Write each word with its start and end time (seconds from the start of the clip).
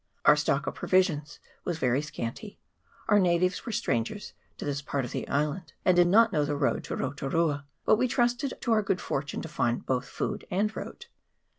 Our 0.25 0.35
stock 0.35 0.65
of 0.65 0.73
provisions 0.73 1.39
was 1.63 1.77
very 1.77 2.01
scanty; 2.01 2.59
our 3.07 3.19
natives 3.19 3.67
were 3.67 3.71
strange'rs 3.71 4.33
to 4.57 4.65
this 4.65 4.81
part 4.81 5.05
of 5.05 5.11
the 5.11 5.27
island, 5.27 5.73
and 5.85 5.95
did 5.95 6.07
not 6.07 6.33
know 6.33 6.43
the 6.43 6.55
road 6.55 6.83
to 6.85 6.97
Rotu 6.97 7.31
rua, 7.31 7.67
but 7.85 7.97
we 7.97 8.07
trusted 8.07 8.53
to 8.61 8.71
our 8.71 8.81
good 8.81 8.99
fortune 8.99 9.43
to 9.43 9.47
find 9.47 9.85
both 9.85 10.07
food 10.07 10.47
and 10.49 10.75
road. 10.75 11.05